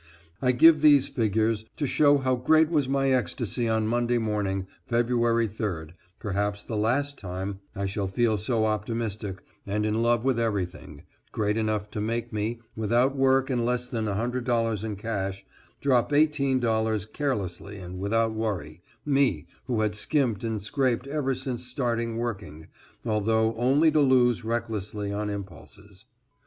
I 0.41 0.51
give 0.51 0.81
these 0.81 1.07
figures 1.07 1.63
to 1.77 1.85
show 1.85 2.17
how 2.17 2.35
great 2.35 2.71
was 2.71 2.89
my 2.89 3.11
ecstasy 3.11 3.69
on 3.69 3.85
Monday 3.85 4.17
morning, 4.17 4.65
February 4.87 5.47
3d, 5.47 5.91
perhaps 6.17 6.63
the 6.63 6.75
last 6.75 7.19
time 7.19 7.59
I 7.75 7.85
shall 7.85 8.07
feel 8.07 8.35
so 8.37 8.65
optimistic 8.65 9.43
and 9.67 9.85
in 9.85 10.01
love 10.01 10.23
with 10.23 10.39
everything, 10.39 11.03
great 11.31 11.55
enough 11.55 11.91
to 11.91 12.01
make 12.01 12.33
me, 12.33 12.61
without 12.75 13.15
work 13.15 13.51
and 13.51 13.63
less 13.63 13.85
than 13.85 14.05
$100 14.05 14.83
in 14.83 14.95
cash, 14.95 15.45
drop 15.81 16.11
$18 16.11 17.13
carelessly 17.13 17.77
and 17.77 17.99
without 17.99 18.33
worry 18.33 18.81
me, 19.05 19.45
who 19.65 19.81
had 19.81 19.93
skimped 19.93 20.43
and 20.43 20.63
scraped 20.63 21.05
ever 21.05 21.35
since 21.35 21.63
started 21.63 22.15
working, 22.15 22.65
although 23.05 23.55
only 23.55 23.91
to 23.91 23.99
lose 24.01 24.43
recklessly 24.43 25.13
on 25.13 25.29
impulses. 25.29 26.05